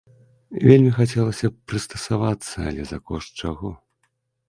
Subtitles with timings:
[0.69, 3.77] Вельмі хацелася б прыстасавацца, але за кошт чаго?